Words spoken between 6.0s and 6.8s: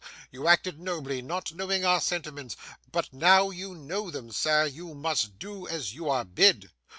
are bid.